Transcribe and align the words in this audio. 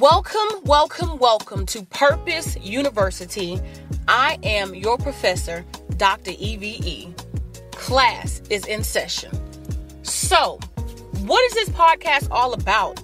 Welcome, 0.00 0.62
welcome, 0.64 1.16
welcome 1.16 1.64
to 1.66 1.82
Purpose 1.86 2.58
University. 2.58 3.58
I 4.06 4.38
am 4.42 4.74
your 4.74 4.98
professor, 4.98 5.64
Dr. 5.96 6.32
EVE. 6.38 7.14
Class 7.70 8.42
is 8.50 8.66
in 8.66 8.84
session. 8.84 9.30
So, 10.02 10.58
what 11.20 11.42
is 11.46 11.54
this 11.54 11.70
podcast 11.70 12.28
all 12.30 12.52
about? 12.52 13.02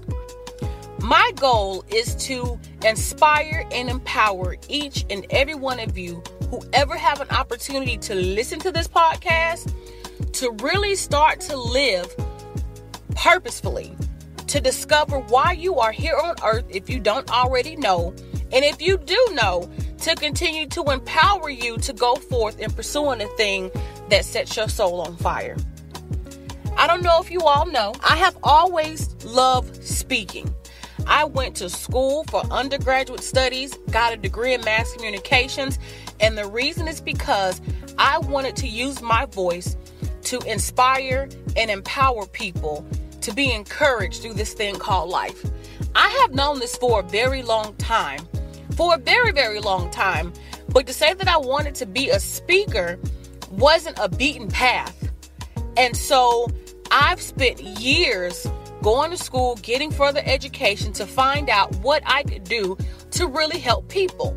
My 1.00 1.32
goal 1.36 1.82
is 1.88 2.14
to 2.26 2.60
inspire 2.84 3.66
and 3.72 3.88
empower 3.88 4.58
each 4.68 5.06
and 5.08 5.24
every 5.30 5.54
one 5.54 5.80
of 5.80 5.96
you 5.96 6.22
who 6.50 6.60
ever 6.74 6.94
have 6.98 7.22
an 7.22 7.30
opportunity 7.30 7.96
to 7.96 8.14
listen 8.14 8.58
to 8.58 8.70
this 8.70 8.86
podcast 8.86 9.72
to 10.32 10.50
really 10.62 10.94
start 10.96 11.40
to 11.40 11.56
live 11.56 12.14
purposefully 13.16 13.96
to 14.52 14.60
discover 14.60 15.18
why 15.18 15.52
you 15.52 15.78
are 15.78 15.92
here 15.92 16.14
on 16.14 16.34
earth 16.44 16.66
if 16.68 16.90
you 16.90 17.00
don't 17.00 17.30
already 17.30 17.74
know. 17.74 18.14
And 18.52 18.62
if 18.66 18.82
you 18.82 18.98
do 18.98 19.28
know, 19.32 19.70
to 20.00 20.14
continue 20.14 20.66
to 20.66 20.82
empower 20.90 21.48
you 21.48 21.78
to 21.78 21.94
go 21.94 22.16
forth 22.16 22.60
in 22.60 22.70
pursuing 22.70 23.20
the 23.20 23.28
thing 23.28 23.70
that 24.10 24.26
sets 24.26 24.54
your 24.54 24.68
soul 24.68 25.00
on 25.00 25.16
fire. 25.16 25.56
I 26.76 26.86
don't 26.86 27.02
know 27.02 27.18
if 27.18 27.30
you 27.30 27.40
all 27.40 27.64
know, 27.64 27.94
I 28.06 28.16
have 28.16 28.36
always 28.42 29.14
loved 29.24 29.82
speaking. 29.82 30.54
I 31.06 31.24
went 31.24 31.56
to 31.56 31.70
school 31.70 32.24
for 32.24 32.42
undergraduate 32.50 33.22
studies, 33.22 33.74
got 33.90 34.12
a 34.12 34.18
degree 34.18 34.52
in 34.52 34.60
mass 34.66 34.92
communications, 34.92 35.78
and 36.20 36.36
the 36.36 36.46
reason 36.46 36.88
is 36.88 37.00
because 37.00 37.62
I 37.96 38.18
wanted 38.18 38.56
to 38.56 38.68
use 38.68 39.00
my 39.00 39.24
voice 39.24 39.78
to 40.24 40.40
inspire 40.40 41.30
and 41.56 41.70
empower 41.70 42.26
people 42.26 42.86
to 43.22 43.34
be 43.34 43.52
encouraged 43.52 44.22
through 44.22 44.34
this 44.34 44.52
thing 44.52 44.76
called 44.76 45.10
life. 45.10 45.44
I 45.94 46.08
have 46.20 46.34
known 46.34 46.58
this 46.58 46.76
for 46.76 47.00
a 47.00 47.02
very 47.02 47.42
long 47.42 47.74
time, 47.76 48.20
for 48.76 48.94
a 48.94 48.98
very, 48.98 49.32
very 49.32 49.60
long 49.60 49.90
time. 49.90 50.32
But 50.68 50.86
to 50.86 50.92
say 50.92 51.14
that 51.14 51.28
I 51.28 51.36
wanted 51.36 51.74
to 51.76 51.86
be 51.86 52.10
a 52.10 52.18
speaker 52.20 52.98
wasn't 53.50 53.98
a 54.00 54.08
beaten 54.08 54.48
path. 54.48 55.10
And 55.76 55.96
so 55.96 56.48
I've 56.90 57.20
spent 57.20 57.60
years 57.60 58.46
going 58.82 59.10
to 59.10 59.16
school, 59.16 59.56
getting 59.62 59.90
further 59.90 60.22
education 60.24 60.92
to 60.94 61.06
find 61.06 61.48
out 61.48 61.74
what 61.76 62.02
I 62.04 62.24
could 62.24 62.44
do 62.44 62.76
to 63.12 63.26
really 63.26 63.58
help 63.58 63.88
people. 63.88 64.36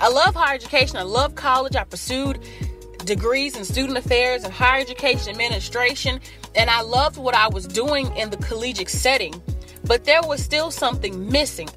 I 0.00 0.08
love 0.08 0.34
higher 0.34 0.54
education. 0.54 0.96
I 0.96 1.02
love 1.02 1.34
college. 1.34 1.76
I 1.76 1.84
pursued 1.84 2.40
degrees 3.04 3.56
in 3.56 3.64
student 3.64 3.98
affairs 3.98 4.44
and 4.44 4.52
higher 4.52 4.80
education 4.80 5.30
administration 5.30 6.20
and 6.54 6.70
I 6.70 6.82
loved 6.82 7.16
what 7.16 7.34
I 7.34 7.48
was 7.48 7.66
doing 7.66 8.14
in 8.16 8.30
the 8.30 8.36
collegiate 8.38 8.88
setting, 8.88 9.34
but 9.84 10.04
there 10.04 10.22
was 10.22 10.42
still 10.42 10.70
something 10.70 11.30
missing. 11.30 11.68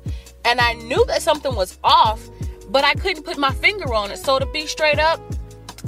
And 0.45 0.61
I 0.61 0.73
knew 0.73 1.03
that 1.08 1.22
something 1.22 1.55
was 1.55 1.80
off, 1.83 2.30
but 2.70 2.83
I 2.83 2.94
couldn't 2.94 3.23
put 3.23 3.38
my 3.38 3.52
finger 3.52 3.94
on 3.94 4.11
it. 4.11 4.17
So 4.17 4.39
to 4.39 4.45
be 4.48 4.67
straight 4.67 5.00
up, 5.00 5.20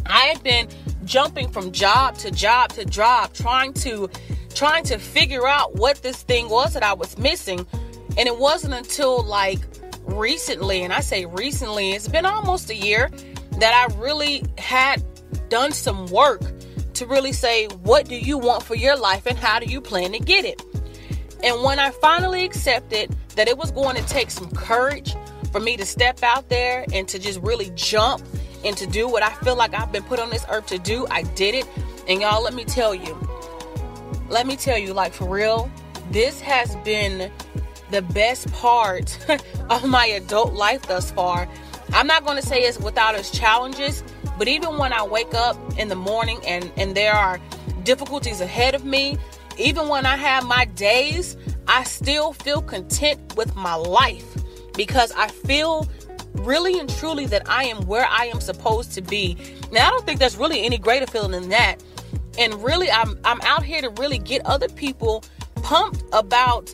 I 0.05 0.21
had 0.21 0.43
been 0.43 0.67
jumping 1.05 1.49
from 1.49 1.71
job 1.71 2.17
to 2.17 2.31
job 2.31 2.71
to 2.73 2.85
job 2.85 3.33
trying 3.33 3.73
to 3.73 4.09
trying 4.53 4.83
to 4.83 4.97
figure 4.97 5.47
out 5.47 5.75
what 5.75 6.01
this 6.01 6.23
thing 6.23 6.49
was 6.49 6.73
that 6.73 6.83
I 6.83 6.93
was 6.93 7.17
missing. 7.17 7.65
And 8.17 8.27
it 8.27 8.37
wasn't 8.37 8.73
until 8.73 9.23
like 9.23 9.59
recently, 10.05 10.81
and 10.81 10.91
I 10.91 10.99
say 11.01 11.25
recently, 11.25 11.91
it's 11.91 12.07
been 12.07 12.25
almost 12.25 12.69
a 12.69 12.75
year 12.75 13.09
that 13.59 13.73
I 13.73 13.93
really 13.95 14.43
had 14.57 15.03
done 15.49 15.71
some 15.71 16.05
work 16.07 16.41
to 16.93 17.05
really 17.05 17.33
say, 17.33 17.67
what 17.83 18.07
do 18.07 18.15
you 18.15 18.37
want 18.37 18.63
for 18.63 18.75
your 18.75 18.97
life 18.97 19.25
and 19.25 19.37
how 19.37 19.59
do 19.59 19.65
you 19.65 19.81
plan 19.81 20.11
to 20.11 20.19
get 20.19 20.45
it? 20.45 20.61
And 21.43 21.63
when 21.63 21.79
I 21.79 21.91
finally 21.91 22.43
accepted 22.43 23.15
that 23.35 23.47
it 23.47 23.57
was 23.57 23.71
going 23.71 23.95
to 23.95 24.05
take 24.07 24.29
some 24.29 24.49
courage 24.51 25.15
for 25.51 25.59
me 25.59 25.77
to 25.77 25.85
step 25.85 26.21
out 26.23 26.49
there 26.49 26.85
and 26.93 27.07
to 27.07 27.19
just 27.19 27.39
really 27.41 27.71
jump 27.75 28.21
and 28.65 28.75
to 28.77 28.85
do 28.85 29.07
what 29.07 29.23
I 29.23 29.33
feel 29.35 29.55
like 29.55 29.73
I've 29.73 29.91
been 29.91 30.03
put 30.03 30.19
on 30.19 30.29
this 30.29 30.45
earth 30.49 30.67
to 30.67 30.77
do, 30.77 31.07
I 31.09 31.23
did 31.23 31.55
it. 31.55 31.65
And 32.07 32.21
y'all, 32.21 32.43
let 32.43 32.53
me 32.53 32.65
tell 32.65 32.93
you, 32.93 33.17
let 34.27 34.45
me 34.45 34.55
tell 34.55 34.77
you, 34.77 34.93
like 34.93 35.13
for 35.13 35.29
real, 35.29 35.71
this 36.11 36.41
has 36.41 36.75
been 36.77 37.31
the 37.91 38.01
best 38.01 38.51
part 38.51 39.17
of 39.69 39.85
my 39.87 40.05
adult 40.07 40.53
life 40.53 40.81
thus 40.83 41.11
far. 41.11 41.47
I'm 41.93 42.07
not 42.07 42.25
going 42.25 42.39
to 42.39 42.45
say 42.45 42.61
it's 42.61 42.79
without 42.79 43.15
its 43.15 43.31
challenges 43.31 44.03
but 44.39 44.47
even 44.47 44.77
when 44.77 44.93
I 44.93 45.03
wake 45.03 45.33
up 45.35 45.57
in 45.77 45.89
the 45.89 45.95
morning 45.95 46.39
and, 46.47 46.71
and 46.77 46.95
there 46.95 47.13
are 47.13 47.39
difficulties 47.83 48.39
ahead 48.39 48.73
of 48.73 48.85
me, 48.85 49.17
even 49.57 49.89
when 49.89 50.05
I 50.05 50.15
have 50.15 50.45
my 50.45 50.63
days, 50.63 51.35
I 51.67 51.83
still 51.83 52.31
feel 52.31 52.61
content 52.61 53.35
with 53.35 53.53
my 53.55 53.75
life 53.75 54.25
because 54.75 55.11
I 55.11 55.27
feel 55.27 55.87
really 56.35 56.79
and 56.79 56.89
truly 56.89 57.25
that 57.25 57.49
I 57.49 57.65
am 57.65 57.85
where 57.85 58.07
I 58.09 58.27
am 58.27 58.39
supposed 58.39 58.93
to 58.93 59.01
be. 59.01 59.35
Now, 59.73 59.87
I 59.87 59.89
don't 59.91 60.05
think 60.05 60.19
there's 60.21 60.37
really 60.37 60.63
any 60.63 60.77
greater 60.77 61.05
feeling 61.05 61.31
than 61.31 61.49
that. 61.49 61.83
And 62.37 62.63
really, 62.63 62.89
I'm, 62.89 63.19
I'm 63.25 63.41
out 63.41 63.63
here 63.63 63.81
to 63.81 63.89
really 63.89 64.19
get 64.19 64.45
other 64.45 64.69
people 64.69 65.25
pumped 65.55 66.03
about 66.13 66.73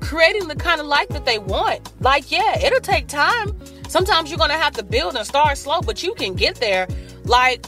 creating 0.00 0.48
the 0.48 0.56
kind 0.56 0.80
of 0.80 0.86
life 0.86 1.08
that 1.08 1.26
they 1.26 1.38
want. 1.38 1.90
Like, 2.00 2.30
yeah, 2.30 2.58
it'll 2.58 2.80
take 2.80 3.08
time. 3.08 3.58
Sometimes 3.88 4.30
you're 4.30 4.38
going 4.38 4.50
to 4.50 4.56
have 4.56 4.72
to 4.74 4.82
build 4.82 5.16
and 5.16 5.26
start 5.26 5.56
slow, 5.56 5.80
but 5.80 6.02
you 6.02 6.14
can 6.14 6.34
get 6.34 6.56
there. 6.56 6.88
Like, 7.24 7.66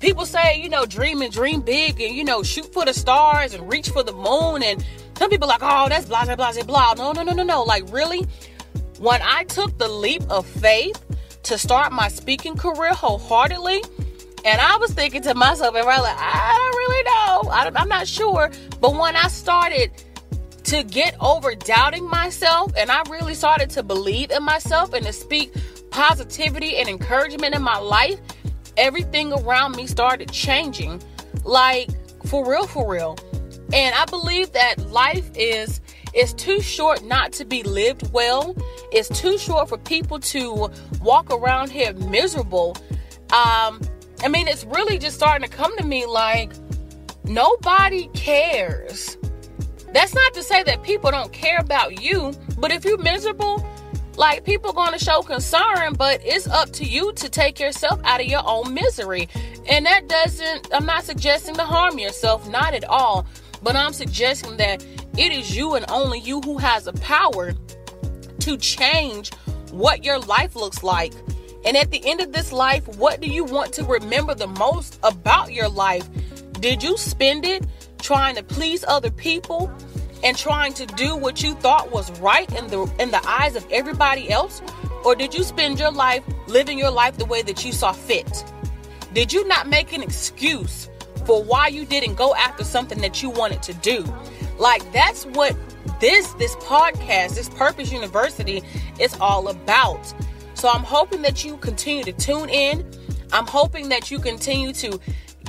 people 0.00 0.26
say, 0.26 0.60
you 0.60 0.68
know, 0.68 0.86
dream 0.86 1.22
and 1.22 1.32
dream 1.32 1.60
big 1.60 2.00
and, 2.00 2.14
you 2.14 2.24
know, 2.24 2.42
shoot 2.42 2.72
for 2.72 2.84
the 2.84 2.94
stars 2.94 3.54
and 3.54 3.70
reach 3.70 3.90
for 3.90 4.02
the 4.02 4.12
moon. 4.12 4.62
And 4.62 4.84
some 5.16 5.30
people 5.30 5.48
like, 5.48 5.60
oh, 5.62 5.88
that's 5.88 6.06
blah, 6.06 6.24
blah, 6.24 6.36
blah, 6.36 6.62
blah. 6.62 6.94
No, 6.94 7.12
no, 7.12 7.22
no, 7.22 7.32
no, 7.32 7.42
no. 7.42 7.62
Like, 7.62 7.84
really? 7.92 8.26
When 8.98 9.20
I 9.22 9.44
took 9.44 9.76
the 9.78 9.88
leap 9.88 10.22
of 10.30 10.46
faith 10.46 11.04
to 11.44 11.58
start 11.58 11.92
my 11.92 12.08
speaking 12.08 12.56
career 12.56 12.92
wholeheartedly, 12.94 13.82
and 14.44 14.60
I 14.60 14.76
was 14.76 14.92
thinking 14.92 15.22
to 15.22 15.34
myself, 15.34 15.74
and 15.74 15.86
I 15.86 16.00
like, 16.00 16.16
I 16.16 16.54
don't 16.56 16.76
really 16.76 17.02
know. 17.02 17.50
I, 17.50 17.82
I'm 17.82 17.88
not 17.88 18.06
sure. 18.06 18.50
But 18.80 18.94
when 18.94 19.16
I 19.16 19.28
started 19.28 19.90
to 20.68 20.82
get 20.82 21.16
over 21.18 21.54
doubting 21.54 22.06
myself 22.06 22.70
and 22.76 22.90
I 22.90 23.00
really 23.08 23.32
started 23.32 23.70
to 23.70 23.82
believe 23.82 24.30
in 24.30 24.42
myself 24.42 24.92
and 24.92 25.04
to 25.06 25.14
speak 25.14 25.54
positivity 25.90 26.76
and 26.76 26.90
encouragement 26.90 27.54
in 27.54 27.62
my 27.62 27.78
life, 27.78 28.20
everything 28.76 29.32
around 29.32 29.76
me 29.76 29.86
started 29.86 30.30
changing. 30.30 31.02
Like 31.42 31.88
for 32.26 32.46
real, 32.46 32.66
for 32.66 32.90
real. 32.90 33.16
And 33.72 33.94
I 33.94 34.04
believe 34.06 34.52
that 34.52 34.90
life 34.90 35.30
is 35.34 35.80
is 36.14 36.34
too 36.34 36.60
short 36.60 37.02
not 37.02 37.32
to 37.34 37.46
be 37.46 37.62
lived 37.62 38.12
well. 38.12 38.54
It's 38.92 39.08
too 39.08 39.38
short 39.38 39.70
for 39.70 39.78
people 39.78 40.18
to 40.20 40.70
walk 41.00 41.30
around 41.30 41.70
here 41.70 41.94
miserable. 41.94 42.76
Um, 43.32 43.80
I 44.22 44.28
mean, 44.28 44.48
it's 44.48 44.64
really 44.64 44.98
just 44.98 45.16
starting 45.16 45.48
to 45.48 45.54
come 45.54 45.74
to 45.78 45.84
me 45.84 46.04
like 46.04 46.52
nobody 47.24 48.08
cares 48.08 49.17
that's 49.98 50.14
not 50.14 50.32
to 50.34 50.44
say 50.44 50.62
that 50.62 50.84
people 50.84 51.10
don't 51.10 51.32
care 51.32 51.58
about 51.58 52.00
you, 52.00 52.32
but 52.56 52.70
if 52.70 52.84
you're 52.84 52.98
miserable, 52.98 53.66
like 54.16 54.44
people 54.44 54.72
going 54.72 54.92
to 54.92 54.98
show 55.04 55.22
concern, 55.22 55.94
but 55.94 56.20
it's 56.22 56.46
up 56.46 56.70
to 56.74 56.84
you 56.84 57.12
to 57.14 57.28
take 57.28 57.58
yourself 57.58 58.00
out 58.04 58.20
of 58.20 58.28
your 58.28 58.42
own 58.46 58.72
misery. 58.72 59.28
And 59.68 59.84
that 59.86 60.06
doesn't, 60.08 60.68
I'm 60.72 60.86
not 60.86 61.02
suggesting 61.02 61.56
to 61.56 61.64
harm 61.64 61.98
yourself, 61.98 62.48
not 62.48 62.74
at 62.74 62.84
all, 62.84 63.26
but 63.60 63.74
I'm 63.74 63.92
suggesting 63.92 64.56
that 64.58 64.86
it 65.16 65.32
is 65.32 65.56
you 65.56 65.74
and 65.74 65.84
only 65.90 66.20
you 66.20 66.42
who 66.42 66.58
has 66.58 66.84
the 66.84 66.92
power 66.92 67.54
to 68.38 68.56
change 68.56 69.34
what 69.72 70.04
your 70.04 70.20
life 70.20 70.54
looks 70.54 70.84
like. 70.84 71.12
And 71.64 71.76
at 71.76 71.90
the 71.90 72.08
end 72.08 72.20
of 72.20 72.32
this 72.32 72.52
life, 72.52 72.86
what 72.98 73.20
do 73.20 73.28
you 73.28 73.42
want 73.42 73.72
to 73.72 73.84
remember 73.84 74.36
the 74.36 74.46
most 74.46 75.00
about 75.02 75.52
your 75.52 75.68
life? 75.68 76.08
Did 76.60 76.84
you 76.84 76.96
spend 76.96 77.44
it 77.44 77.66
trying 77.98 78.36
to 78.36 78.42
please 78.42 78.84
other 78.86 79.10
people 79.10 79.72
and 80.24 80.36
trying 80.36 80.72
to 80.74 80.86
do 80.86 81.16
what 81.16 81.42
you 81.42 81.54
thought 81.54 81.90
was 81.92 82.10
right 82.20 82.50
in 82.56 82.66
the 82.68 82.82
in 82.98 83.10
the 83.10 83.20
eyes 83.26 83.56
of 83.56 83.66
everybody 83.70 84.30
else? 84.30 84.62
Or 85.04 85.14
did 85.14 85.34
you 85.34 85.44
spend 85.44 85.78
your 85.78 85.92
life 85.92 86.24
living 86.46 86.78
your 86.78 86.90
life 86.90 87.16
the 87.16 87.24
way 87.24 87.42
that 87.42 87.64
you 87.64 87.72
saw 87.72 87.92
fit? 87.92 88.44
Did 89.14 89.32
you 89.32 89.46
not 89.46 89.68
make 89.68 89.92
an 89.92 90.02
excuse 90.02 90.88
for 91.24 91.42
why 91.42 91.68
you 91.68 91.84
didn't 91.84 92.16
go 92.16 92.34
after 92.34 92.64
something 92.64 93.00
that 93.00 93.22
you 93.22 93.30
wanted 93.30 93.62
to 93.64 93.74
do? 93.74 94.04
Like 94.58 94.92
that's 94.92 95.24
what 95.26 95.56
this 96.00 96.32
this 96.34 96.54
podcast 96.56 97.34
this 97.34 97.48
purpose 97.48 97.92
university 97.92 98.62
is 98.98 99.16
all 99.20 99.48
about. 99.48 100.12
So 100.54 100.68
i'm 100.68 100.82
hoping 100.82 101.22
that 101.22 101.44
you 101.44 101.56
continue 101.58 102.04
to 102.04 102.12
tune 102.12 102.48
in. 102.48 102.84
I'm 103.32 103.46
hoping 103.46 103.90
that 103.90 104.10
you 104.10 104.18
continue 104.18 104.72
to 104.72 104.98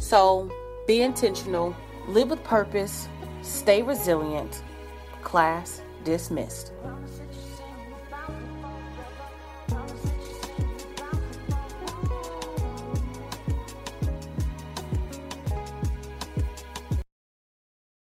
So 0.00 0.52
be 0.86 1.00
intentional, 1.00 1.74
live 2.08 2.28
with 2.28 2.44
purpose, 2.44 3.08
stay 3.40 3.80
resilient. 3.80 4.62
Class 5.22 5.80
dismissed. 6.04 6.72